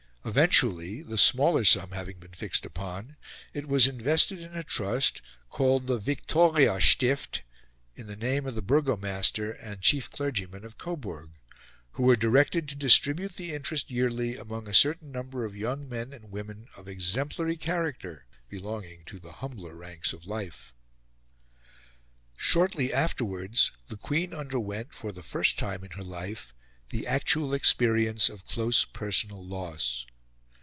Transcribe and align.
Eventually, 0.23 1.01
the 1.01 1.17
smaller 1.17 1.63
sum 1.65 1.93
having 1.93 2.19
been 2.19 2.33
fixed 2.33 2.63
upon, 2.63 3.15
it 3.55 3.67
was 3.67 3.87
invested 3.87 4.37
in 4.39 4.55
a 4.55 4.63
trust, 4.63 5.19
called 5.49 5.87
the 5.87 5.97
"Victoria 5.97 6.79
Stift," 6.79 7.41
in 7.95 8.05
the 8.05 8.15
name 8.15 8.45
of 8.45 8.53
the 8.53 8.61
Burgomaster 8.61 9.51
and 9.53 9.81
chief 9.81 10.11
clergyman 10.11 10.63
of 10.63 10.77
Coburg, 10.77 11.31
who 11.93 12.03
were 12.03 12.15
directed 12.15 12.69
to 12.69 12.75
distribute 12.75 13.33
the 13.35 13.51
interest 13.51 13.89
yearly 13.89 14.37
among 14.37 14.67
a 14.67 14.75
certain 14.75 15.11
number 15.11 15.43
of 15.43 15.57
young 15.57 15.89
men 15.89 16.13
and 16.13 16.29
women 16.31 16.67
of 16.77 16.87
exemplary 16.87 17.57
character 17.57 18.25
belonging 18.47 19.03
to 19.05 19.17
the 19.17 19.31
humbler 19.41 19.73
ranks 19.73 20.13
of 20.13 20.27
life. 20.27 20.75
Shortly 22.37 22.93
afterwards 22.93 23.71
the 23.87 23.97
Queen 23.97 24.35
underwent, 24.35 24.93
for 24.93 25.11
the 25.11 25.23
first 25.23 25.57
time 25.57 25.83
in 25.83 25.89
her 25.93 26.03
life, 26.03 26.53
the 26.91 27.07
actual 27.07 27.55
experience 27.55 28.29
of 28.29 28.45
close 28.45 28.85
personal 28.85 29.43
loss. 29.43 30.05